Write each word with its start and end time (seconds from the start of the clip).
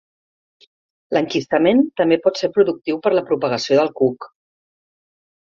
L'enquistament 1.17 1.83
també 2.01 2.17
pot 2.23 2.41
ser 2.41 2.49
productiu 2.57 2.99
per 3.05 3.13
a 3.13 3.15
la 3.19 3.25
propagació 3.29 3.79
del 3.83 3.93
cuc. 4.01 4.29